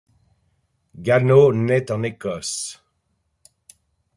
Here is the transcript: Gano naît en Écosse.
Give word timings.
Gano 0.95 1.53
naît 1.53 1.91
en 1.91 2.01
Écosse. 2.01 2.83